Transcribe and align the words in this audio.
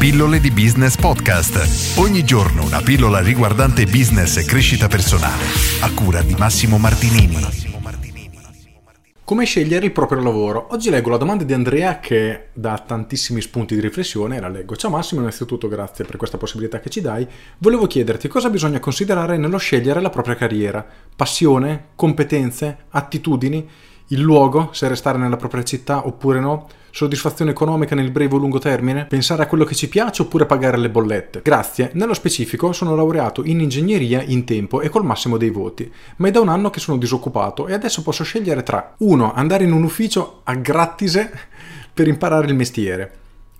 Pillole 0.00 0.40
di 0.40 0.50
Business 0.50 0.96
Podcast. 0.96 1.98
Ogni 1.98 2.24
giorno 2.24 2.64
una 2.64 2.80
pillola 2.80 3.20
riguardante 3.20 3.84
business 3.84 4.38
e 4.38 4.46
crescita 4.46 4.88
personale. 4.88 5.44
A 5.82 5.92
cura 5.92 6.22
di 6.22 6.34
Massimo 6.38 6.78
Martinini. 6.78 7.36
Come 9.22 9.44
scegliere 9.44 9.84
il 9.84 9.92
proprio 9.92 10.22
lavoro? 10.22 10.68
Oggi 10.70 10.88
leggo 10.88 11.10
la 11.10 11.18
domanda 11.18 11.44
di 11.44 11.52
Andrea 11.52 12.00
che 12.00 12.48
dà 12.54 12.82
tantissimi 12.84 13.42
spunti 13.42 13.74
di 13.74 13.80
riflessione, 13.82 14.40
la 14.40 14.48
leggo. 14.48 14.74
Ciao 14.74 14.90
Massimo, 14.90 15.20
innanzitutto 15.20 15.68
grazie 15.68 16.06
per 16.06 16.16
questa 16.16 16.38
possibilità 16.38 16.80
che 16.80 16.88
ci 16.88 17.02
dai. 17.02 17.28
Volevo 17.58 17.86
chiederti 17.86 18.26
cosa 18.26 18.48
bisogna 18.48 18.80
considerare 18.80 19.36
nello 19.36 19.58
scegliere 19.58 20.00
la 20.00 20.08
propria 20.08 20.34
carriera. 20.34 20.84
Passione, 21.14 21.88
competenze, 21.94 22.86
attitudini, 22.88 23.68
il 24.12 24.20
luogo, 24.20 24.70
se 24.72 24.88
restare 24.88 25.18
nella 25.18 25.36
propria 25.36 25.62
città 25.62 26.06
oppure 26.06 26.40
no, 26.40 26.66
soddisfazione 26.90 27.52
economica 27.52 27.94
nel 27.94 28.10
breve 28.10 28.34
o 28.34 28.38
lungo 28.38 28.58
termine, 28.58 29.04
pensare 29.04 29.42
a 29.42 29.46
quello 29.46 29.64
che 29.64 29.74
ci 29.74 29.88
piace 29.88 30.22
oppure 30.22 30.46
pagare 30.46 30.76
le 30.78 30.90
bollette. 30.90 31.40
Grazie, 31.42 31.90
nello 31.94 32.14
specifico 32.14 32.72
sono 32.72 32.96
laureato 32.96 33.44
in 33.44 33.60
ingegneria 33.60 34.22
in 34.22 34.44
tempo 34.44 34.80
e 34.80 34.88
col 34.88 35.04
massimo 35.04 35.36
dei 35.36 35.50
voti, 35.50 35.90
ma 36.16 36.28
è 36.28 36.30
da 36.30 36.40
un 36.40 36.48
anno 36.48 36.70
che 36.70 36.80
sono 36.80 36.98
disoccupato 36.98 37.68
e 37.68 37.72
adesso 37.72 38.02
posso 38.02 38.24
scegliere 38.24 38.62
tra 38.62 38.94
1. 38.98 39.32
andare 39.32 39.64
in 39.64 39.72
un 39.72 39.84
ufficio 39.84 40.40
a 40.44 40.54
grattise 40.54 41.30
per 41.94 42.08
imparare 42.08 42.46
il 42.46 42.54
mestiere, 42.54 43.12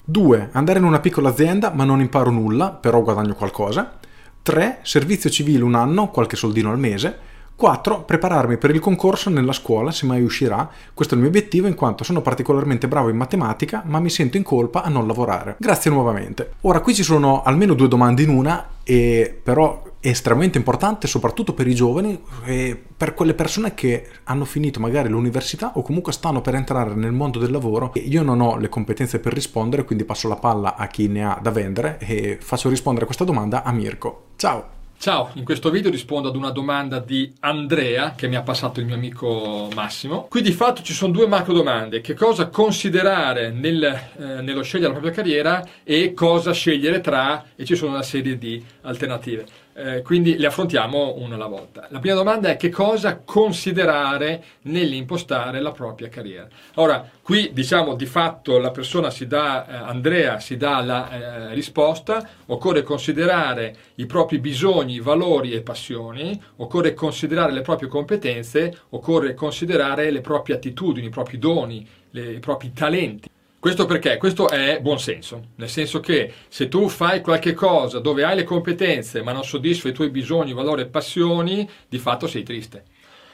2. 0.05 0.49
andare 0.53 0.81
in 0.81 0.85
una 0.85 0.99
piccola 0.99 1.29
azienda 1.29 1.71
ma 1.73 1.85
non 1.85 2.01
imparo 2.01 2.31
nulla, 2.31 2.71
però 2.71 3.03
guadagno 3.03 3.35
qualcosa, 3.35 3.99
3. 4.43 4.81
servizio 4.83 5.31
civile 5.31 5.63
un 5.63 5.77
anno, 5.77 6.09
qualche 6.09 6.35
soldino 6.35 6.71
al 6.71 6.79
mese, 6.79 7.29
4. 7.61 8.05
Prepararmi 8.05 8.57
per 8.57 8.71
il 8.71 8.81
concorso 8.81 9.29
nella 9.29 9.53
scuola, 9.53 9.91
se 9.91 10.07
mai 10.07 10.23
uscirà. 10.23 10.67
Questo 10.95 11.13
è 11.13 11.17
il 11.19 11.23
mio 11.23 11.31
obiettivo 11.31 11.67
in 11.67 11.75
quanto 11.75 12.05
sono 12.05 12.23
particolarmente 12.23 12.89
bravo 12.89 13.11
in 13.11 13.19
matematica, 13.19 13.83
ma 13.85 14.01
mi 14.01 14.09
sento 14.09 14.39
in 14.39 14.43
colpa 14.43 14.83
a 14.83 14.89
non 14.89 15.07
lavorare. 15.07 15.57
Grazie 15.59 15.91
nuovamente. 15.91 16.53
Ora, 16.63 16.81
qui 16.81 16.95
ci 16.95 17.03
sono 17.03 17.43
almeno 17.43 17.75
due 17.75 17.87
domande 17.87 18.23
in 18.23 18.31
una, 18.31 18.67
e 18.83 19.39
però 19.43 19.83
è 20.01 20.09
estremamente 20.09 20.57
importante 20.57 21.07
soprattutto 21.07 21.53
per 21.53 21.69
i 21.69 21.75
giovani 21.75 22.19
e 22.45 22.83
per 22.97 23.13
quelle 23.13 23.35
persone 23.35 23.75
che 23.75 24.09
hanno 24.25 24.47
finito 24.47 24.81
magari 24.81 25.11
l'università 25.11 25.73
o 25.75 25.83
comunque 25.83 26.13
stanno 26.13 26.41
per 26.41 26.55
entrare 26.55 26.95
nel 26.95 27.13
mondo 27.13 27.39
del 27.39 27.51
lavoro. 27.51 27.93
Io 27.97 28.23
non 28.23 28.41
ho 28.41 28.57
le 28.57 28.71
competenze 28.71 29.21
per 29.21 29.35
rispondere, 29.35 29.85
quindi 29.85 30.05
passo 30.05 30.27
la 30.27 30.37
palla 30.37 30.77
a 30.77 30.87
chi 30.87 31.07
ne 31.09 31.25
ha 31.25 31.39
da 31.41 31.51
vendere 31.51 31.99
e 32.01 32.39
faccio 32.41 32.71
rispondere 32.71 33.05
a 33.05 33.07
questa 33.07 33.25
domanda 33.25 33.63
a 33.63 33.73
Mirko. 33.73 34.29
Ciao! 34.37 34.80
Ciao, 35.01 35.31
in 35.37 35.45
questo 35.45 35.71
video 35.71 35.91
rispondo 35.91 36.29
ad 36.29 36.37
una 36.37 36.51
domanda 36.51 36.99
di 36.99 37.33
Andrea 37.41 38.13
che 38.15 38.29
mi 38.29 38.37
ha 38.37 38.43
passato 38.43 38.81
il 38.81 38.87
mio 38.87 38.97
amico 38.97 39.71
Massimo. 39.75 40.27
Qui 40.29 40.43
di 40.43 40.53
fatto 40.53 40.83
ci 40.83 40.93
sono 40.93 41.11
due 41.11 41.27
macro 41.27 41.55
domande, 41.55 42.03
che 42.03 42.13
cosa 42.13 42.49
considerare 42.49 43.51
nel, 43.51 43.83
eh, 43.83 44.43
nello 44.43 44.61
scegliere 44.61 44.93
la 44.93 44.99
propria 44.99 45.15
carriera 45.15 45.67
e 45.85 46.13
cosa 46.13 46.53
scegliere 46.53 47.01
tra 47.01 47.47
e 47.57 47.65
ci 47.65 47.77
sono 47.77 47.93
una 47.93 48.03
serie 48.03 48.37
di 48.37 48.63
alternative. 48.83 49.47
Eh, 49.73 50.03
quindi 50.03 50.37
le 50.37 50.47
affrontiamo 50.47 51.15
una 51.19 51.37
alla 51.37 51.47
volta. 51.47 51.87
La 51.91 52.01
prima 52.01 52.17
domanda 52.17 52.51
è 52.51 52.57
che 52.57 52.71
cosa 52.71 53.19
considerare 53.25 54.45
nell'impostare 54.63 55.61
la 55.61 55.71
propria 55.71 56.09
carriera. 56.09 56.49
Ora, 56.75 57.09
qui 57.23 57.53
diciamo 57.53 57.95
di 57.95 58.07
fatto 58.07 58.59
la 58.59 58.73
persona 58.73 59.11
si 59.11 59.27
dà, 59.27 59.67
eh, 59.67 59.75
Andrea 59.75 60.41
si 60.41 60.57
dà 60.57 60.83
la 60.83 61.11
eh, 61.11 61.55
risposta, 61.55 62.29
occorre 62.47 62.83
considerare 62.83 63.77
i 63.97 64.07
propri 64.07 64.39
bisogni, 64.39 64.99
valori 64.99 65.53
e 65.53 65.63
passioni, 65.63 66.41
occorre 66.57 66.93
considerare 66.93 67.53
le 67.53 67.63
proprie 67.63 67.89
competenze, 67.89 68.77
occorre 68.91 69.35
considerare 69.35 70.11
le 70.11 70.21
proprie 70.21 70.57
attitudini, 70.57 71.07
i 71.07 71.11
propri 71.11 71.39
doni, 71.39 71.87
le, 72.11 72.33
i 72.33 72.41
propri 72.41 72.73
talenti. 72.73 73.31
Questo 73.61 73.85
perché? 73.85 74.17
Questo 74.17 74.49
è 74.49 74.81
buonsenso, 74.81 75.49
nel 75.57 75.69
senso 75.69 76.01
che 76.01 76.33
se 76.49 76.69
tu 76.69 76.89
fai 76.89 77.21
qualche 77.21 77.53
cosa 77.53 77.99
dove 77.99 78.25
hai 78.25 78.35
le 78.35 78.45
competenze 78.45 79.21
ma 79.21 79.33
non 79.33 79.45
soddisfa 79.45 79.91
i 79.91 79.93
tuoi 79.93 80.09
bisogni, 80.09 80.55
valori 80.55 80.81
e 80.81 80.87
passioni, 80.87 81.69
di 81.87 81.99
fatto 81.99 82.27
sei 82.27 82.43
triste. 82.43 82.85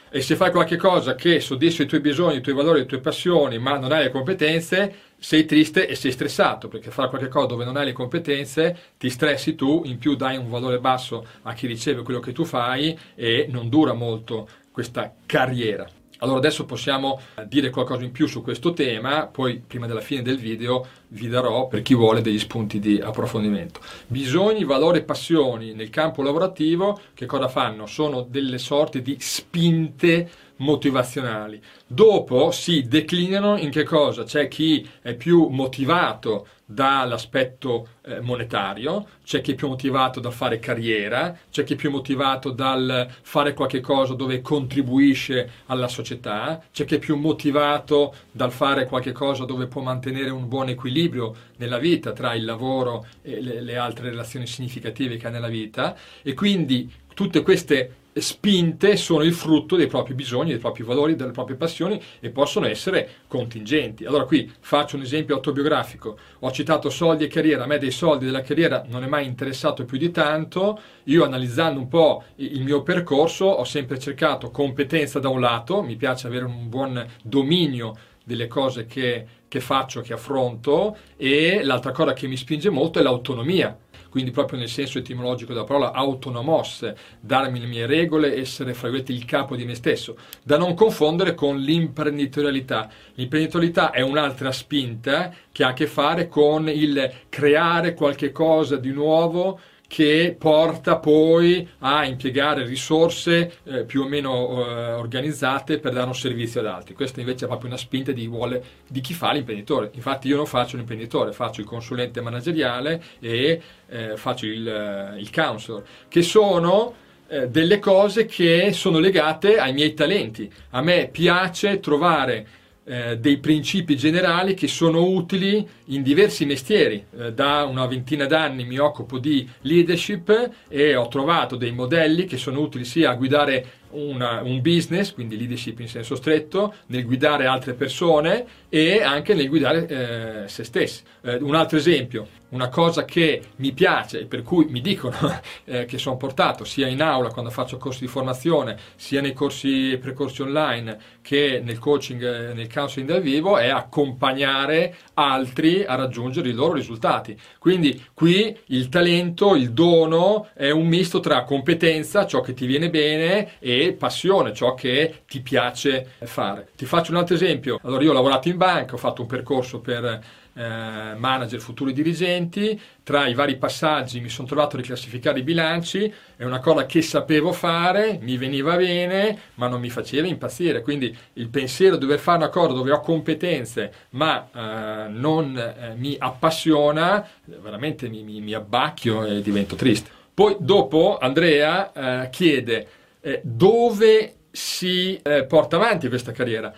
E 0.09 0.19
se 0.19 0.35
fai 0.35 0.51
qualche 0.51 0.75
cosa 0.75 1.15
che 1.15 1.39
soddisfa 1.39 1.83
i 1.83 1.85
tuoi 1.85 2.01
bisogni, 2.01 2.35
i 2.35 2.41
tuoi 2.41 2.55
valori, 2.55 2.79
le 2.79 2.85
tue 2.85 2.99
passioni, 2.99 3.57
ma 3.57 3.77
non 3.77 3.93
hai 3.93 4.03
le 4.03 4.11
competenze, 4.11 4.95
sei 5.17 5.45
triste 5.45 5.87
e 5.87 5.95
sei 5.95 6.11
stressato, 6.11 6.67
perché 6.67 6.91
fare 6.91 7.07
qualche 7.07 7.29
cosa 7.29 7.47
dove 7.47 7.63
non 7.63 7.77
hai 7.77 7.85
le 7.85 7.93
competenze 7.93 8.77
ti 8.97 9.09
stressi 9.09 9.55
tu, 9.55 9.83
in 9.85 9.97
più 9.97 10.17
dai 10.17 10.35
un 10.35 10.49
valore 10.49 10.79
basso 10.79 11.25
a 11.43 11.53
chi 11.53 11.67
riceve 11.67 12.03
quello 12.03 12.19
che 12.19 12.33
tu 12.33 12.43
fai 12.43 12.99
e 13.15 13.47
non 13.49 13.69
dura 13.69 13.93
molto 13.93 14.49
questa 14.71 15.09
carriera. 15.25 15.96
Allora 16.19 16.37
adesso 16.37 16.65
possiamo 16.65 17.19
eh, 17.35 17.47
dire 17.47 17.69
qualcosa 17.69 18.03
in 18.03 18.11
più 18.11 18.27
su 18.27 18.41
questo 18.41 18.73
tema, 18.73 19.27
poi 19.27 19.61
prima 19.65 19.87
della 19.87 20.01
fine 20.01 20.21
del 20.21 20.37
video 20.37 20.85
vi 21.09 21.27
darò 21.27 21.67
per 21.67 21.81
chi 21.81 21.95
vuole 21.95 22.21
degli 22.21 22.39
spunti 22.39 22.79
di 22.79 22.99
approfondimento. 22.99 23.79
Bisogni, 24.07 24.63
valori 24.63 24.99
e 24.99 25.03
passioni 25.03 25.73
nel 25.73 25.89
campo 25.89 26.21
lavorativo 26.21 26.99
che 27.13 27.25
cosa 27.25 27.47
fanno? 27.47 27.85
Sono 27.85 28.21
delle 28.21 28.57
sorti 28.57 29.01
di 29.01 29.17
spinte 29.19 30.29
motivazionali. 30.57 31.61
Dopo 31.85 32.51
si 32.51 32.87
declinano 32.87 33.57
in 33.57 33.69
che 33.69 33.83
cosa? 33.83 34.23
C'è 34.23 34.47
chi 34.47 34.87
è 35.01 35.13
più 35.15 35.47
motivato 35.47 36.47
dall'aspetto 36.69 37.87
eh, 38.01 38.19
monetario, 38.19 39.07
c'è 39.23 39.39
chi 39.39 39.53
è 39.53 39.55
più 39.55 39.69
motivato 39.69 40.19
dal 40.19 40.33
fare 40.33 40.59
carriera, 40.59 41.35
c'è 41.49 41.63
chi 41.63 41.73
è 41.73 41.75
più 41.77 41.89
motivato 41.89 42.51
dal 42.51 43.07
fare 43.21 43.53
qualche 43.53 43.79
cosa 43.79 44.13
dove 44.13 44.41
contribuisce 44.41 45.49
alla 45.67 45.87
società, 45.87 46.61
c'è 46.73 46.83
chi 46.83 46.95
è 46.95 46.99
più 46.99 47.15
motivato 47.15 48.13
dal 48.29 48.51
fare 48.51 48.85
qualche 48.85 49.13
cosa 49.13 49.45
dove 49.45 49.67
può 49.67 49.81
mantenere 49.81 50.29
un 50.29 50.49
buon 50.49 50.67
equilibrio 50.67 51.33
nella 51.55 51.77
vita 51.77 52.11
tra 52.11 52.33
il 52.33 52.43
lavoro 52.43 53.07
e 53.21 53.41
le, 53.41 53.61
le 53.61 53.77
altre 53.77 54.09
relazioni 54.09 54.45
significative 54.45 55.15
che 55.15 55.27
ha 55.27 55.29
nella 55.29 55.47
vita. 55.47 55.95
E 56.21 56.33
quindi 56.33 56.91
tutte 57.13 57.43
queste 57.43 57.95
spinte 58.21 58.95
sono 58.97 59.23
il 59.23 59.33
frutto 59.33 59.75
dei 59.75 59.87
propri 59.87 60.13
bisogni, 60.13 60.49
dei 60.49 60.59
propri 60.59 60.83
valori, 60.83 61.15
delle 61.15 61.31
proprie 61.31 61.55
passioni 61.55 62.01
e 62.19 62.29
possono 62.29 62.67
essere 62.67 63.09
contingenti. 63.27 64.05
Allora 64.05 64.25
qui 64.25 64.51
faccio 64.59 64.95
un 64.95 65.03
esempio 65.03 65.35
autobiografico. 65.35 66.17
Ho 66.39 66.51
citato 66.51 66.89
soldi 66.89 67.23
e 67.23 67.27
carriera, 67.27 67.63
a 67.63 67.67
me 67.67 67.77
dei 67.77 67.91
soldi 67.91 68.25
della 68.25 68.41
carriera 68.41 68.83
non 68.87 69.03
è 69.03 69.07
mai 69.07 69.25
interessato 69.25 69.85
più 69.85 69.97
di 69.97 70.11
tanto. 70.11 70.79
Io 71.05 71.23
analizzando 71.23 71.79
un 71.79 71.87
po' 71.87 72.23
il 72.35 72.63
mio 72.63 72.83
percorso 72.83 73.45
ho 73.45 73.63
sempre 73.63 73.99
cercato 73.99 74.51
competenza 74.51 75.19
da 75.19 75.29
un 75.29 75.39
lato, 75.39 75.81
mi 75.81 75.95
piace 75.95 76.27
avere 76.27 76.45
un 76.45 76.69
buon 76.69 77.05
dominio 77.23 77.95
delle 78.27 78.47
cose 78.47 78.85
che, 78.85 79.25
che 79.47 79.59
faccio, 79.59 80.01
che 80.01 80.13
affronto 80.13 80.97
e 81.15 81.63
l'altra 81.63 81.91
cosa 81.91 82.13
che 82.13 82.27
mi 82.27 82.37
spinge 82.37 82.69
molto 82.69 82.99
è 82.99 83.01
l'autonomia 83.01 83.77
quindi 84.09 84.31
proprio 84.31 84.57
nel 84.57 84.69
senso 84.69 84.97
etimologico 84.97 85.53
della 85.53 85.65
parola 85.65 85.91
autonomos, 85.91 86.91
darmi 87.19 87.59
le 87.59 87.67
mie 87.67 87.85
regole, 87.85 88.35
essere 88.35 88.73
fra 88.73 88.89
virgolette 88.89 89.13
il 89.13 89.25
capo 89.25 89.55
di 89.55 89.65
me 89.65 89.75
stesso, 89.75 90.17
da 90.43 90.57
non 90.57 90.73
confondere 90.73 91.35
con 91.35 91.57
l'imprenditorialità. 91.57 92.89
L'imprenditorialità 93.13 93.91
è 93.91 94.01
un'altra 94.01 94.51
spinta 94.51 95.31
che 95.51 95.63
ha 95.63 95.69
a 95.69 95.73
che 95.73 95.87
fare 95.87 96.27
con 96.27 96.69
il 96.69 97.11
creare 97.29 97.93
qualche 97.93 98.31
cosa 98.31 98.77
di 98.77 98.91
nuovo 98.91 99.59
che 99.87 100.35
porta 100.37 100.97
poi 100.97 101.67
a 101.79 102.05
impiegare 102.05 102.65
risorse 102.65 103.59
eh, 103.63 103.85
più 103.85 104.01
o 104.03 104.07
meno 104.07 104.65
eh, 104.65 104.91
organizzate 104.91 105.79
per 105.79 105.93
dare 105.93 106.07
un 106.07 106.15
servizio 106.15 106.59
ad 106.59 106.67
altri. 106.67 106.93
Questa 106.93 107.21
invece 107.21 107.45
è 107.45 107.47
proprio 107.47 107.69
una 107.69 107.77
spinta 107.79 108.11
di, 108.11 108.27
vuole, 108.27 108.63
di, 108.87 108.99
chi 108.99 109.13
fa 109.13 109.31
l'imprenditore. 109.31 109.89
Infatti 109.93 110.27
io 110.27 110.35
non 110.35 110.45
faccio 110.45 110.75
l'imprenditore, 110.75 111.31
faccio 111.31 111.61
il 111.61 111.67
consulente 111.67 112.19
manageriale 112.19 113.01
e 113.19 113.61
eh, 113.87 114.17
faccio 114.17 114.45
il, 114.45 114.67
eh, 114.67 115.19
il 115.19 115.31
counselor, 115.31 115.83
che 116.09 116.21
sono 116.21 116.93
eh, 117.29 117.47
delle 117.47 117.79
cose 117.79 118.25
che 118.25 118.73
sono 118.73 118.99
legate 118.99 119.57
ai 119.57 119.73
miei 119.73 119.93
talenti. 119.93 120.51
A 120.71 120.81
me 120.81 121.07
piace 121.09 121.79
trovare 121.79 122.47
eh, 122.87 123.17
dei 123.17 123.37
principi 123.37 123.97
generali 123.97 124.53
che 124.53 124.67
sono 124.67 125.03
utili 125.03 125.67
in 125.87 126.01
diversi 126.01 126.45
mestieri. 126.45 127.05
Eh, 127.17 127.33
da 127.33 127.65
una 127.65 127.85
ventina 127.85 128.25
d'anni 128.25 128.63
mi 128.63 128.77
occupo 128.77 129.19
di 129.19 129.47
leadership 129.61 130.51
e 130.69 130.95
ho 130.95 131.07
trovato 131.09 131.57
dei 131.57 131.71
modelli 131.71 132.25
che 132.25 132.37
sono 132.37 132.61
utili 132.61 132.85
sia 132.85 133.09
a 133.09 133.15
guidare 133.15 133.65
una, 133.89 134.41
un 134.41 134.61
business, 134.61 135.13
quindi 135.13 135.37
leadership 135.37 135.79
in 135.79 135.87
senso 135.87 136.15
stretto, 136.15 136.73
nel 136.87 137.05
guidare 137.05 137.45
altre 137.45 137.73
persone 137.73 138.45
e 138.69 139.01
anche 139.01 139.33
nel 139.33 139.49
guidare 139.49 139.87
eh, 139.87 140.47
se 140.47 140.63
stessi. 140.63 141.03
Eh, 141.21 141.35
un 141.35 141.55
altro 141.55 141.77
esempio, 141.77 142.27
una 142.49 142.69
cosa 142.69 143.05
che 143.05 143.41
mi 143.57 143.73
piace 143.73 144.21
e 144.21 144.25
per 144.25 144.43
cui 144.43 144.65
mi 144.69 144.81
dicono 144.81 145.15
eh, 145.65 145.85
che 145.85 145.97
sono 145.97 146.17
portato 146.17 146.63
sia 146.63 146.87
in 146.87 147.01
aula 147.01 147.29
quando 147.29 147.51
faccio 147.51 147.77
corsi 147.77 148.01
di 148.01 148.07
formazione, 148.07 148.77
sia 148.95 149.21
nei 149.21 149.33
corsi 149.33 149.97
precorsi 149.99 150.41
online 150.41 151.15
che 151.21 151.61
nel 151.63 151.79
coaching, 151.79 152.23
eh, 152.23 152.53
nel 152.53 152.71
counseling 152.71 153.09
dal 153.09 153.21
vivo, 153.21 153.57
è 153.57 153.67
accompagnare 153.67 154.95
altri 155.15 155.83
a 155.83 155.95
raggiungere 155.95 156.49
i 156.49 156.53
loro 156.53 156.73
risultati. 156.73 157.37
Quindi 157.59 158.05
qui 158.13 158.57
il 158.67 158.87
talento, 158.89 159.55
il 159.55 159.71
dono 159.71 160.47
è 160.53 160.69
un 160.69 160.87
misto 160.87 161.19
tra 161.19 161.43
competenza, 161.43 162.25
ciò 162.25 162.39
che 162.41 162.53
ti 162.53 162.65
viene 162.65 162.89
bene, 162.89 163.59
e 163.59 163.93
passione, 163.97 164.53
ciò 164.53 164.73
che 164.73 165.23
ti 165.27 165.41
piace 165.41 166.11
fare. 166.19 166.69
Ti 166.75 166.85
faccio 166.85 167.11
un 167.11 167.17
altro 167.17 167.35
esempio. 167.35 167.79
Allora 167.83 168.03
io 168.03 168.11
ho 168.11 168.13
lavorato 168.13 168.47
in 168.47 168.57
banca, 168.57 168.95
ho 168.95 168.97
fatto 168.97 169.21
un 169.21 169.27
percorso 169.27 169.79
per 169.79 170.45
eh, 170.57 171.13
manager, 171.15 171.59
futuri 171.59 171.93
dirigenti, 171.93 172.79
tra 173.03 173.27
i 173.27 173.35
vari 173.35 173.57
passaggi 173.57 174.19
mi 174.19 174.29
sono 174.29 174.47
trovato 174.47 174.75
a 174.75 174.79
riclassificare 174.79 175.39
i 175.39 175.43
bilanci, 175.43 176.11
è 176.35 176.43
una 176.43 176.59
cosa 176.59 176.85
che 176.87 177.01
sapevo 177.01 177.51
fare, 177.53 178.17
mi 178.21 178.37
veniva 178.37 178.75
bene, 178.75 179.37
ma 179.55 179.67
non 179.67 179.79
mi 179.79 179.89
faceva 179.89 180.27
impazzire, 180.27 180.81
quindi 180.81 181.15
il 181.33 181.49
pensiero 181.49 181.95
di 181.95 182.01
dover 182.01 182.19
fare 182.19 182.37
una 182.37 182.49
cosa 182.49 182.73
dove 182.73 182.91
ho 182.91 182.99
competenze 183.01 183.93
ma 184.11 184.49
eh, 184.51 185.09
non 185.09 185.57
eh, 185.57 185.93
mi 185.95 186.15
appassiona, 186.17 187.27
veramente 187.45 188.09
mi, 188.09 188.23
mi, 188.23 188.41
mi, 188.41 188.53
abbacchio 188.53 189.25
e 189.25 189.41
divento 189.41 189.75
triste. 189.75 190.09
Poi 190.33 190.55
dopo 190.59 191.17
Andrea 191.19 192.23
eh, 192.23 192.29
chiede 192.29 192.87
eh, 193.21 193.41
dove 193.43 194.35
si 194.51 195.19
eh, 195.21 195.45
porta 195.45 195.75
avanti 195.75 196.07
questa 196.07 196.31
carriera. 196.31 196.73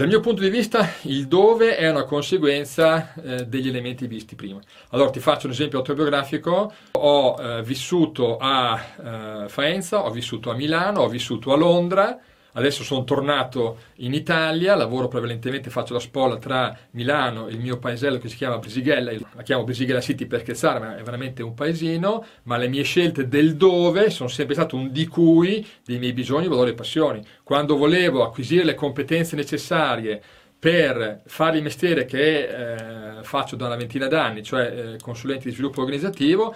Dal 0.00 0.08
mio 0.08 0.20
punto 0.20 0.40
di 0.40 0.48
vista 0.48 0.94
il 1.02 1.28
dove 1.28 1.76
è 1.76 1.86
una 1.90 2.04
conseguenza 2.04 3.12
eh, 3.22 3.44
degli 3.44 3.68
elementi 3.68 4.06
visti 4.06 4.34
prima. 4.34 4.58
Allora 4.92 5.10
ti 5.10 5.20
faccio 5.20 5.44
un 5.44 5.52
esempio 5.52 5.76
autobiografico, 5.76 6.72
ho 6.92 7.36
eh, 7.38 7.62
vissuto 7.62 8.38
a 8.38 8.80
eh, 8.80 9.48
Faenza, 9.50 10.02
ho 10.06 10.10
vissuto 10.10 10.50
a 10.50 10.54
Milano, 10.54 11.02
ho 11.02 11.08
vissuto 11.10 11.52
a 11.52 11.56
Londra, 11.58 12.18
Adesso 12.52 12.82
sono 12.82 13.04
tornato 13.04 13.78
in 13.96 14.14
Italia, 14.14 14.74
lavoro 14.74 15.08
prevalentemente, 15.08 15.70
faccio 15.70 15.92
la 15.92 16.00
spola 16.00 16.36
tra 16.38 16.76
Milano 16.92 17.46
e 17.46 17.52
il 17.52 17.60
mio 17.60 17.78
paesello 17.78 18.18
che 18.18 18.28
si 18.28 18.36
chiama 18.36 18.58
Brisighella, 18.58 19.12
la 19.34 19.42
chiamo 19.42 19.64
Brisighella 19.64 20.00
City 20.00 20.26
per 20.26 20.40
scherzare, 20.40 20.78
ma 20.78 20.96
è 20.96 21.02
veramente 21.02 21.42
un 21.42 21.54
paesino, 21.54 22.24
ma 22.44 22.56
le 22.56 22.68
mie 22.68 22.82
scelte 22.82 23.28
del 23.28 23.56
dove 23.56 24.10
sono 24.10 24.28
sempre 24.28 24.54
state 24.54 24.74
un 24.74 24.90
di 24.90 25.06
cui 25.06 25.66
dei 25.84 25.98
miei 25.98 26.12
bisogni, 26.12 26.48
valori 26.48 26.70
e 26.70 26.74
passioni. 26.74 27.24
Quando 27.42 27.76
volevo 27.76 28.24
acquisire 28.24 28.64
le 28.64 28.74
competenze 28.74 29.36
necessarie 29.36 30.20
per 30.58 31.22
fare 31.24 31.56
il 31.56 31.62
mestiere 31.62 32.04
che 32.04 32.42
eh, 32.42 33.09
faccio 33.22 33.56
da 33.56 33.66
una 33.66 33.76
ventina 33.76 34.06
d'anni, 34.06 34.42
cioè 34.42 34.92
eh, 34.94 34.98
consulente 35.00 35.48
di 35.48 35.54
sviluppo 35.54 35.80
organizzativo, 35.80 36.54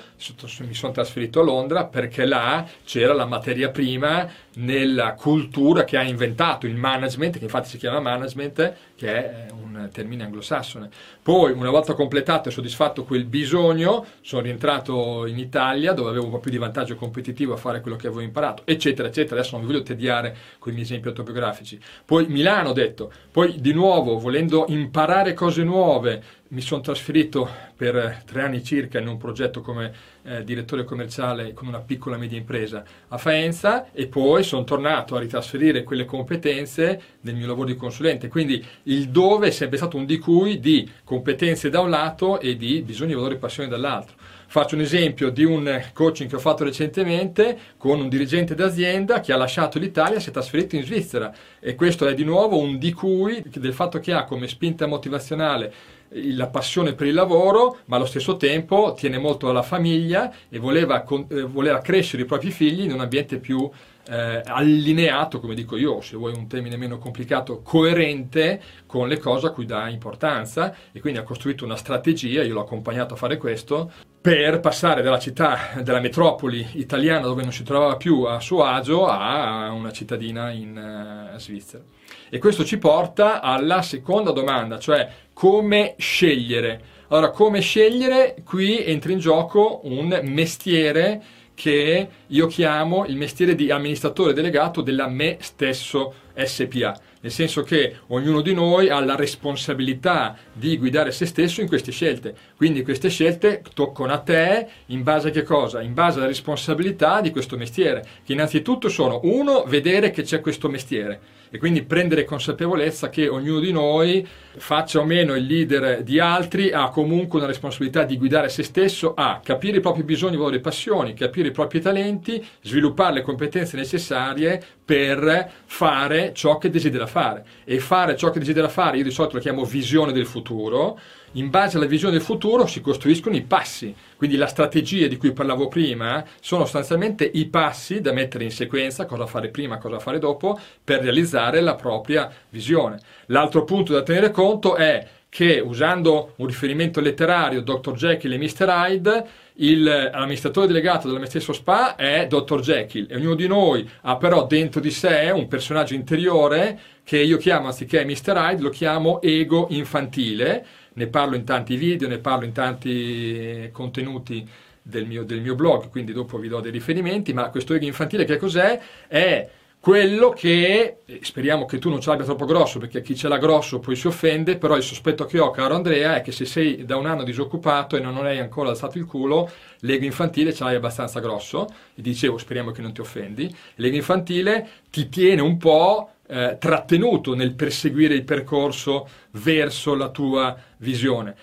mi 0.61 0.75
sono 0.75 0.93
trasferito 0.93 1.41
a 1.41 1.45
Londra 1.45 1.85
perché 1.85 2.25
là 2.25 2.67
c'era 2.85 3.13
la 3.13 3.27
materia 3.27 3.71
prima 3.71 4.29
nella 4.55 5.15
cultura 5.15 5.85
che 5.85 5.97
ha 5.97 6.03
inventato 6.03 6.67
il 6.67 6.77
management, 6.77 7.39
che 7.39 7.45
infatti 7.45 7.69
si 7.69 7.79
chiama 7.79 8.01
management, 8.01 8.75
che 8.97 9.09
è 9.09 9.47
un 9.51 9.89
termine 9.93 10.25
anglosassone. 10.25 10.89
Poi, 11.23 11.53
una 11.53 11.71
volta 11.71 11.95
completato 11.95 12.49
e 12.49 12.53
soddisfatto 12.53 13.05
quel 13.05 13.25
bisogno, 13.25 14.07
sono 14.21 14.43
rientrato 14.43 15.27
in 15.27 15.39
Italia 15.39 15.93
dove 15.93 16.11
avevo 16.11 16.27
un 16.27 16.31
po' 16.31 16.39
più 16.39 16.51
di 16.51 16.59
vantaggio 16.59 16.95
competitivo 16.95 17.55
a 17.55 17.57
fare 17.57 17.81
quello 17.81 17.97
che 17.97 18.07
avevo 18.07 18.23
imparato, 18.23 18.63
eccetera, 18.65 19.09
eccetera. 19.09 19.41
Adesso 19.41 19.57
non 19.57 19.67
vi 19.67 19.73
voglio 19.73 19.85
tediare 19.85 20.37
con 20.59 20.73
i 20.73 20.75
miei 20.75 20.87
esempi 20.87 21.09
autobiografici. 21.09 21.81
Poi 22.05 22.27
Milano, 22.29 22.71
ho 22.71 22.73
detto, 22.73 23.13
poi 23.31 23.61
di 23.61 23.73
nuovo, 23.73 24.19
volendo 24.19 24.67
imparare 24.69 25.35
cose 25.35 25.65
nuove, 25.65 26.23
mi 26.55 26.61
sono 26.61 26.81
trasferito 26.81 27.51
per 27.77 28.23
tre 28.25 28.43
anni 28.43 28.63
circa 28.63 29.01
in 29.01 29.09
un 29.09 29.17
progetto 29.17 29.61
come 29.61 29.93
eh, 30.23 30.45
direttore 30.45 30.85
commerciale 30.85 31.53
con 31.53 31.67
una 31.67 31.81
piccola 31.81 32.17
media 32.17 32.39
impresa 32.39 32.85
a 33.09 33.19
Faenza 33.19 33.91
e 33.93 34.07
poi 34.07 34.45
sono 34.45 34.63
tornato 34.63 35.17
a 35.17 35.19
ritrasferire 35.19 35.83
quelle 35.83 36.05
competenze 36.05 37.01
nel 37.23 37.35
mio 37.35 37.49
lavoro 37.49 37.67
di 37.67 37.75
consulente. 37.75 38.29
Quindi 38.29 38.65
il 38.85 39.09
dove 39.09 39.49
è 39.49 39.51
sempre 39.51 39.79
stato 39.79 39.97
un 39.97 40.07
di 40.07 40.19
cui 40.19 40.61
di 40.61 40.89
competenze 41.03 41.71
da 41.71 41.81
un 41.81 41.91
lato 41.91 42.39
e 42.39 42.57
di 42.57 42.83
bisogni, 42.83 43.15
valori 43.15 43.35
e 43.35 43.39
passioni 43.39 43.69
dall'altro. 43.69 44.15
Faccio 44.47 44.77
un 44.77 44.83
esempio 44.83 45.31
di 45.31 45.43
un 45.43 45.83
coaching 45.93 46.29
che 46.31 46.37
ho 46.37 46.41
fatto 46.41 46.63
recentemente 46.63 47.59
con 47.77 47.99
un 47.99 48.09
dirigente 48.09 48.55
d'azienda 48.55 49.19
che 49.19 49.33
ha 49.33 49.37
lasciato 49.37 49.81
l'Italia 49.81 50.19
e 50.19 50.21
si 50.21 50.29
è 50.29 50.33
trasferito 50.33 50.77
in 50.77 50.85
Svizzera 50.85 51.35
e 51.59 51.75
questo 51.75 52.07
è 52.07 52.15
di 52.15 52.23
nuovo 52.23 52.57
un 52.59 52.79
di 52.79 52.93
cui 52.93 53.43
del 53.45 53.73
fatto 53.73 53.99
che 53.99 54.13
ha 54.13 54.23
come 54.23 54.47
spinta 54.47 54.87
motivazionale 54.87 55.73
la 56.15 56.47
passione 56.47 56.95
per 56.95 57.07
il 57.07 57.15
lavoro, 57.15 57.79
ma 57.87 57.97
allo 57.97 58.07
stesso 58.07 58.37
tempo 58.37 58.95
tiene 58.97 59.19
molto 59.19 59.49
alla 59.49 59.63
famiglia 59.63 60.33
e 60.49 60.59
voleva, 60.59 61.05
eh, 61.05 61.43
voleva 61.43 61.81
crescere 61.81 62.23
i 62.23 62.27
propri 62.27 62.51
figli 62.51 62.83
in 62.83 62.93
un 62.93 63.01
ambiente 63.01 63.39
più 63.39 63.69
eh, 64.09 64.43
allineato, 64.45 65.41
come 65.41 65.55
dico 65.55 65.77
io, 65.77 66.01
se 66.01 66.17
vuoi 66.17 66.35
un 66.35 66.47
termine 66.47 66.77
meno 66.77 66.99
complicato, 66.99 67.63
coerente 67.63 68.61
con 68.87 69.09
le 69.09 69.19
cose 69.19 69.47
a 69.47 69.51
cui 69.51 69.65
dà 69.65 69.89
importanza 69.89 70.75
e 70.93 71.01
quindi 71.01 71.19
ha 71.19 71.23
costruito 71.23 71.65
una 71.65 71.77
strategia, 71.77 72.43
io 72.43 72.55
l'ho 72.55 72.61
accompagnato 72.61 73.15
a 73.15 73.17
fare 73.17 73.37
questo, 73.37 73.91
per 74.21 74.61
passare 74.61 75.03
dalla 75.03 75.19
città, 75.19 75.73
della 75.83 76.01
metropoli 76.01 76.67
italiana 76.73 77.27
dove 77.27 77.43
non 77.43 77.53
si 77.53 77.63
trovava 77.63 77.97
più 77.97 78.23
a 78.23 78.41
suo 78.41 78.65
agio 78.65 79.07
a 79.07 79.71
una 79.71 79.93
cittadina 79.93 80.51
in 80.51 81.31
uh, 81.35 81.39
Svizzera. 81.39 81.85
E 82.31 82.39
questo 82.39 82.65
ci 82.65 82.79
porta 82.79 83.43
alla 83.43 83.83
seconda 83.83 84.31
domanda, 84.31 84.79
cioè 84.79 85.09
come 85.35 85.95
scegliere. 85.99 86.93
Allora, 87.09 87.31
come 87.31 87.61
scegliere? 87.61 88.37
Qui 88.45 88.83
entra 88.83 89.13
in 89.13 89.19
gioco 89.19 89.81
un 89.85 90.19
mestiere 90.25 91.23
che 91.55 92.09
io 92.27 92.47
chiamo 92.47 93.07
il 93.07 93.17
mestiere 93.17 93.55
di 93.55 93.71
amministratore 93.71 94.33
delegato 94.33 94.81
della 94.81 95.09
me 95.09 95.39
stesso 95.41 96.15
SPA, 96.35 96.99
nel 97.21 97.31
senso 97.31 97.63
che 97.63 97.97
ognuno 98.09 98.41
di 98.41 98.53
noi 98.53 98.89
ha 98.91 98.99
la 99.01 99.15
responsabilità 99.15 100.37
di 100.53 100.77
guidare 100.77 101.13
se 101.13 101.27
stesso 101.27 101.61
in 101.61 101.69
queste 101.69 101.93
scelte. 101.93 102.35
Quindi 102.57 102.83
queste 102.83 103.09
scelte 103.09 103.63
toccano 103.73 104.13
a 104.13 104.19
te 104.19 104.67
in 104.87 105.03
base 105.03 105.29
a 105.29 105.31
che 105.31 105.43
cosa? 105.43 105.81
In 105.81 105.95
base 105.95 106.19
alla 106.19 106.27
responsabilità 106.27 107.21
di 107.21 107.31
questo 107.31 107.57
mestiere, 107.57 108.05
che 108.25 108.33
innanzitutto 108.33 108.89
sono 108.89 109.21
uno, 109.23 109.65
vedere 109.67 110.11
che 110.11 110.23
c'è 110.23 110.41
questo 110.41 110.69
mestiere 110.69 111.43
e 111.55 111.59
quindi 111.59 111.85
prendere 111.85 112.25
consapevolezza 112.25 113.11
che 113.11 113.29
ognuno 113.29 113.61
di 113.61 113.71
noi, 113.71 114.27
faccia 114.57 114.99
o 114.99 115.05
meno 115.05 115.37
il 115.37 115.47
leader 115.47 116.03
di 116.03 116.19
altri, 116.19 116.73
ha 116.73 116.89
comunque 116.89 117.39
una 117.39 117.47
responsabilità 117.47 118.03
di 118.03 118.17
guidare 118.17 118.49
se 118.49 118.65
stesso 118.65 119.15
a 119.15 119.41
capire 119.41 119.77
i 119.77 119.81
propri 119.81 120.03
bisogni, 120.03 120.37
valori 120.37 120.57
e 120.57 120.61
passioni, 120.61 121.15
capire 121.15 121.49
i 121.49 121.53
propri 121.53 121.81
talenti, 121.81 122.45
sviluppare 122.61 123.15
le 123.15 123.23
competenze 123.23 123.77
necessarie 123.77 124.61
per 124.85 125.53
fare 125.65 126.33
ciò 126.35 126.59
che 126.59 126.71
desidera 126.71 127.07
fare. 127.07 127.47
E 127.63 127.79
fare 127.79 128.17
ciò 128.17 128.31
che 128.31 128.41
desidera 128.41 128.69
fare, 128.69 128.97
io 128.97 129.05
di 129.05 129.13
solito 129.13 129.37
lo 129.37 129.41
chiamo 129.41 129.65
visione 129.65 130.11
del 130.11 130.27
futuro, 130.27 130.99
in 131.35 131.51
base 131.51 131.77
alla 131.77 131.87
visione 131.87 132.15
del 132.15 132.23
futuro 132.23 132.67
si 132.67 132.81
costruiscono 132.81 133.37
i 133.37 133.43
passi. 133.43 133.95
Quindi 134.17 134.37
la 134.37 134.47
strategia 134.47 135.07
di 135.07 135.17
cui 135.17 135.33
parlavo 135.33 135.69
prima 135.69 136.25
sono 136.41 136.65
sostanzialmente 136.65 137.25
i 137.25 137.47
passi 137.47 138.01
da 138.01 138.13
mettere 138.13 138.45
in 138.45 138.51
sequenza, 138.51 139.07
cosa 139.07 139.27
fare 139.27 139.49
prima, 139.49 139.79
cosa 139.79 139.99
fare 139.99 140.19
dopo, 140.19 140.59
per 140.83 141.01
realizzare 141.03 141.61
la 141.61 141.75
propria 141.75 142.31
visione. 142.49 142.99
L'altro 143.27 143.65
punto 143.65 143.93
da 143.93 144.03
tenere 144.03 144.31
conto 144.31 144.77
è 144.77 145.07
che 145.35 145.59
usando 145.59 146.35
un 146.37 146.47
riferimento 146.47 147.01
letterario, 147.01 147.61
Dr. 147.61 147.95
Jekyll 147.95 148.35
e 148.35 148.39
Mr. 148.39 148.69
Hyde, 148.69 149.27
l'amministratore 149.55 150.69
delegato 150.69 151.09
della 151.09 151.19
me 151.19 151.27
stesso 151.27 151.53
spa 151.53 151.97
è 151.97 152.29
Dr. 152.29 152.61
Jekyll 152.61 153.09
e 153.11 153.17
ognuno 153.17 153.35
di 153.35 153.49
noi 153.49 153.89
ha 154.03 154.17
però 154.17 154.47
dentro 154.47 154.81
di 154.81 154.93
sé 154.93 155.33
un 155.35 155.49
personaggio 155.49 155.95
interiore 155.95 156.79
che 157.03 157.19
io 157.19 157.37
chiamo, 157.37 157.67
anziché 157.67 158.05
Mr. 158.05 158.37
Hyde, 158.37 158.63
lo 158.63 158.71
chiamo 158.71 159.21
ego 159.23 159.67
infantile 159.71 160.65
ne 160.95 161.07
parlo 161.07 161.37
in 161.37 161.45
tanti 161.45 161.77
video, 161.77 162.09
ne 162.09 162.19
parlo 162.19 162.45
in 162.45 162.53
tanti 162.53 163.69
contenuti 163.73 164.49
del 164.83 165.07
mio, 165.07 165.25
del 165.25 165.41
mio 165.41 165.55
blog, 165.55 165.89
quindi 165.89 166.13
dopo 166.13 166.39
vi 166.39 166.49
do 166.49 166.61
dei 166.61 166.71
riferimenti, 166.71 167.33
ma 167.33 167.49
questo 167.51 167.75
ego 167.75 167.87
infantile 167.87 168.25
che 168.25 168.37
cos'è? 168.37 168.81
È 169.07 169.49
quello 169.85 170.31
che 170.31 171.01
speriamo 171.21 171.67
che 171.67 171.79
tu 171.79 171.91
non 171.91 172.01
ce 172.01 172.09
l'abbia 172.09 172.25
troppo 172.25 172.47
grosso 172.47 172.79
perché 172.79 173.03
chi 173.03 173.15
ce 173.15 173.29
l'ha 173.29 173.37
grosso 173.37 173.81
poi 173.81 173.97
si 173.97 174.07
offende 174.07 174.57
però 174.57 174.77
il 174.79 174.83
sospetto 174.83 175.27
che 175.27 175.39
ho 175.39 175.51
caro 175.51 175.75
Andrea 175.75 176.17
è 176.17 176.23
che 176.23 176.33
se 176.33 176.47
sei 176.47 176.87
da 176.87 176.97
un 176.97 177.05
anno 177.05 177.23
disoccupato 177.23 177.95
e 177.95 178.01
non 178.01 178.17
hai 178.25 178.39
ancora 178.39 178.71
alzato 178.71 178.97
il 178.97 179.05
culo 179.05 179.51
l'ego 179.81 180.07
infantile 180.07 180.55
ce 180.55 180.65
l'hai 180.65 180.77
abbastanza 180.77 181.21
grosso 181.21 181.67
e 181.95 182.01
dicevo 182.01 182.39
speriamo 182.39 182.71
che 182.71 182.81
non 182.81 182.95
ti 182.95 183.03
offendi 183.03 183.55
l'ego 183.75 183.97
infantile 183.97 184.67
ti 184.91 185.11
tiene 185.11 185.43
un 185.43 185.59
po' 185.59 186.14
eh, 186.27 186.57
trattenuto 186.59 187.35
nel 187.35 187.55
perseguire 187.55 188.15
il 188.15 188.25
percorso 188.25 189.09
verso 189.33 189.95
la 189.95 190.09
tua 190.09 190.57
visione. 190.79 191.35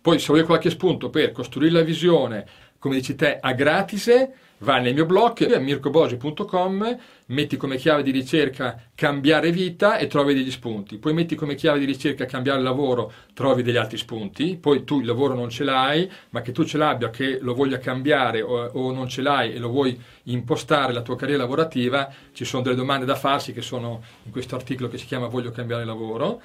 Poi 0.00 0.18
se 0.18 0.32
vuoi 0.32 0.44
qualche 0.44 0.70
spunto 0.70 1.10
per 1.10 1.32
costruire 1.32 1.72
la 1.72 1.82
visione, 1.82 2.46
come 2.78 2.96
dici 2.96 3.14
te, 3.14 3.38
a 3.40 3.52
gratise, 3.52 4.32
vai 4.58 4.82
nel 4.82 4.94
mio 4.94 5.06
blog 5.06 5.56
mircobosi.com, 5.56 6.98
metti 7.26 7.56
come 7.56 7.76
chiave 7.76 8.02
di 8.02 8.10
ricerca 8.10 8.80
cambiare 8.94 9.52
vita 9.52 9.98
e 9.98 10.06
trovi 10.06 10.34
degli 10.34 10.50
spunti. 10.50 10.98
Poi 10.98 11.12
metti 11.12 11.34
come 11.34 11.54
chiave 11.54 11.78
di 11.78 11.84
ricerca 11.84 12.24
cambiare 12.24 12.60
lavoro, 12.60 13.12
trovi 13.34 13.62
degli 13.62 13.76
altri 13.76 13.96
spunti. 13.96 14.56
Poi 14.56 14.84
tu 14.84 15.00
il 15.00 15.06
lavoro 15.06 15.34
non 15.34 15.50
ce 15.50 15.64
l'hai, 15.64 16.10
ma 16.30 16.40
che 16.40 16.52
tu 16.52 16.64
ce 16.64 16.78
l'abbia, 16.78 17.10
che 17.10 17.38
lo 17.40 17.54
voglia 17.54 17.78
cambiare 17.78 18.42
o, 18.42 18.70
o 18.72 18.92
non 18.92 19.08
ce 19.08 19.22
l'hai 19.22 19.54
e 19.54 19.58
lo 19.58 19.68
vuoi 19.68 19.98
impostare 20.24 20.92
la 20.92 21.02
tua 21.02 21.16
carriera 21.16 21.42
lavorativa, 21.42 22.12
ci 22.32 22.44
sono 22.44 22.62
delle 22.62 22.76
domande 22.76 23.04
da 23.04 23.14
farsi 23.14 23.52
che 23.52 23.62
sono 23.62 24.02
in 24.24 24.30
questo 24.32 24.54
articolo 24.54 24.88
che 24.88 24.98
si 24.98 25.06
chiama 25.06 25.26
Voglio 25.28 25.50
cambiare 25.50 25.84
lavoro 25.84 26.40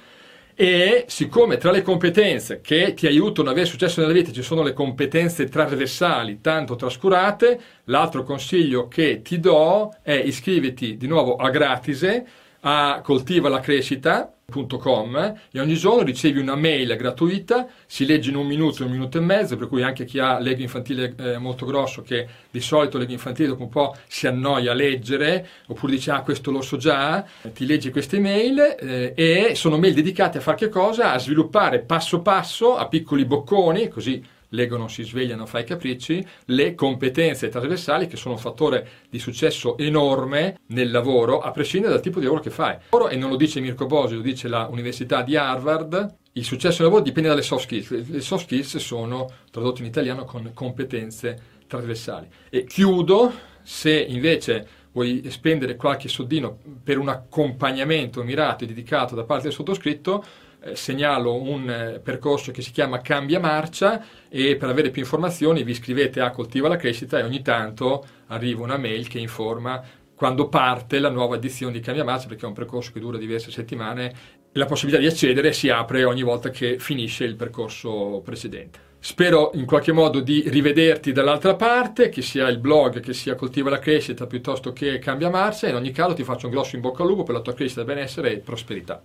e 0.54 1.04
siccome 1.08 1.56
tra 1.56 1.72
le 1.72 1.82
competenze 1.82 2.60
che 2.60 2.94
ti 2.94 3.06
aiutano 3.06 3.48
ad 3.48 3.54
avere 3.54 3.68
successo 3.68 4.00
nella 4.00 4.12
vita 4.12 4.30
ci 4.30 4.42
sono 4.42 4.62
le 4.62 4.72
competenze 4.72 5.48
trasversali 5.48 6.40
tanto 6.40 6.76
trascurate, 6.76 7.60
l'altro 7.84 8.22
consiglio 8.22 8.86
che 8.86 9.20
ti 9.22 9.40
do 9.40 9.92
è 10.02 10.12
iscriviti 10.12 10.96
di 10.96 11.06
nuovo 11.08 11.36
a 11.36 11.50
Gratise 11.50 12.26
a 12.66 13.02
coltivalacrescita.com 13.02 15.34
e 15.50 15.60
ogni 15.60 15.74
giorno 15.74 16.02
ricevi 16.02 16.38
una 16.38 16.54
mail 16.54 16.94
gratuita, 16.96 17.66
si 17.86 18.06
legge 18.06 18.30
in 18.30 18.36
un 18.36 18.46
minuto, 18.46 18.84
un 18.84 18.90
minuto 18.90 19.18
e 19.18 19.20
mezzo, 19.20 19.56
per 19.56 19.68
cui 19.68 19.82
anche 19.82 20.04
chi 20.04 20.18
ha 20.18 20.38
lega 20.38 20.62
infantile 20.62 21.14
eh, 21.18 21.36
molto 21.38 21.66
grosso, 21.66 22.00
che 22.02 22.26
di 22.50 22.60
solito 22.60 22.96
lega 22.98 23.12
infantile 23.12 23.48
dopo 23.48 23.64
un 23.64 23.68
po' 23.68 23.94
si 24.06 24.26
annoia 24.26 24.70
a 24.72 24.74
leggere, 24.74 25.46
oppure 25.66 25.92
dice 25.92 26.10
ah 26.10 26.22
questo 26.22 26.50
lo 26.50 26.62
so 26.62 26.78
già, 26.78 27.22
ti 27.52 27.66
leggi 27.66 27.90
queste 27.90 28.18
mail 28.18 28.76
eh, 28.78 29.12
e 29.14 29.54
sono 29.54 29.76
mail 29.78 29.92
dedicate 29.94 30.38
a 30.38 30.40
fare 30.40 30.56
che 30.56 30.70
cosa? 30.70 31.12
A 31.12 31.18
sviluppare 31.18 31.80
passo 31.80 32.22
passo, 32.22 32.76
a 32.76 32.88
piccoli 32.88 33.26
bocconi, 33.26 33.88
così 33.88 34.22
l'ego 34.54 34.76
non 34.76 34.88
si 34.88 35.02
sveglia, 35.02 35.36
non 35.36 35.46
fa 35.46 35.58
i 35.58 35.64
capricci, 35.64 36.24
le 36.46 36.74
competenze 36.74 37.48
trasversali 37.48 38.06
che 38.06 38.16
sono 38.16 38.34
un 38.34 38.40
fattore 38.40 38.88
di 39.10 39.18
successo 39.18 39.76
enorme 39.76 40.58
nel 40.68 40.90
lavoro, 40.90 41.40
a 41.40 41.50
prescindere 41.50 41.92
dal 41.92 42.02
tipo 42.02 42.18
di 42.18 42.24
lavoro 42.24 42.42
che 42.42 42.50
fai. 42.50 42.76
E 43.10 43.16
non 43.16 43.30
lo 43.30 43.36
dice 43.36 43.60
Mirko 43.60 43.86
Bosi, 43.86 44.14
lo 44.14 44.22
dice 44.22 44.48
l'Università 44.48 45.22
di 45.22 45.36
Harvard, 45.36 46.16
il 46.32 46.44
successo 46.44 46.82
nel 46.82 46.86
lavoro 46.86 47.02
dipende 47.02 47.28
dalle 47.28 47.42
soft 47.42 47.64
skills. 47.64 48.08
Le 48.08 48.20
soft 48.20 48.44
skills 48.44 48.76
sono 48.78 49.30
tradotte 49.50 49.82
in 49.82 49.86
italiano 49.86 50.24
con 50.24 50.50
competenze 50.54 51.52
trasversali. 51.66 52.28
E 52.50 52.64
chiudo, 52.64 53.32
se 53.62 53.92
invece 53.92 54.66
vuoi 54.92 55.24
spendere 55.30 55.76
qualche 55.76 56.08
soldino 56.08 56.58
per 56.82 56.98
un 56.98 57.08
accompagnamento 57.08 58.22
mirato 58.22 58.64
e 58.64 58.66
dedicato 58.66 59.14
da 59.14 59.24
parte 59.24 59.44
del 59.44 59.52
sottoscritto, 59.52 60.24
eh, 60.64 60.76
segnalo 60.76 61.40
un 61.40 61.68
eh, 61.68 62.00
percorso 62.00 62.50
che 62.50 62.62
si 62.62 62.70
chiama 62.70 63.00
Cambia 63.00 63.38
Marcia 63.38 64.04
e 64.28 64.56
per 64.56 64.68
avere 64.68 64.90
più 64.90 65.02
informazioni 65.02 65.62
vi 65.62 65.72
iscrivete 65.72 66.20
a 66.20 66.30
Coltiva 66.30 66.68
la 66.68 66.76
Crescita 66.76 67.18
e 67.18 67.22
ogni 67.22 67.42
tanto 67.42 68.04
arriva 68.28 68.62
una 68.62 68.78
mail 68.78 69.06
che 69.06 69.18
informa 69.18 69.82
quando 70.14 70.48
parte 70.48 70.98
la 70.98 71.10
nuova 71.10 71.36
edizione 71.36 71.72
di 71.72 71.80
Cambia 71.80 72.04
Marcia 72.04 72.28
perché 72.28 72.44
è 72.44 72.48
un 72.48 72.54
percorso 72.54 72.92
che 72.92 73.00
dura 73.00 73.18
diverse 73.18 73.50
settimane 73.50 74.42
la 74.52 74.66
possibilità 74.66 75.00
di 75.02 75.08
accedere 75.08 75.52
si 75.52 75.68
apre 75.68 76.04
ogni 76.04 76.22
volta 76.22 76.50
che 76.50 76.78
finisce 76.78 77.24
il 77.24 77.34
percorso 77.34 78.20
precedente. 78.24 78.92
Spero 79.00 79.50
in 79.54 79.66
qualche 79.66 79.92
modo 79.92 80.20
di 80.20 80.44
rivederti 80.46 81.12
dall'altra 81.12 81.56
parte, 81.56 82.08
che 82.08 82.22
sia 82.22 82.48
il 82.48 82.58
blog, 82.58 83.00
che 83.00 83.12
sia 83.12 83.34
Coltiva 83.34 83.68
la 83.68 83.78
Crescita 83.78 84.26
piuttosto 84.26 84.72
che 84.72 84.98
Cambia 84.98 85.28
Marcia. 85.28 85.68
In 85.68 85.74
ogni 85.74 85.90
caso 85.90 86.14
ti 86.14 86.24
faccio 86.24 86.46
un 86.46 86.52
grosso 86.52 86.76
in 86.76 86.82
bocca 86.82 87.02
al 87.02 87.08
lupo 87.08 87.24
per 87.24 87.34
la 87.34 87.42
tua 87.42 87.52
crescita, 87.52 87.84
benessere 87.84 88.32
e 88.32 88.38
prosperità. 88.38 89.02